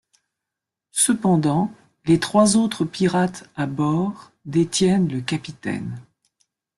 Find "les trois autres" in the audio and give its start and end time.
2.05-2.85